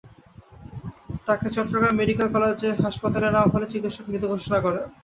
তাঁকে 1.27 1.47
Chattogram 1.55 1.93
medical 1.99 2.27
college 2.35 2.59
হাসপাতালে 2.85 3.27
নেওয়া 3.29 3.51
হলে 3.53 3.65
চিকিৎসক 3.73 4.05
মৃত 4.09 4.23
ঘোষণা 4.33 4.57
করেন। 4.65 4.85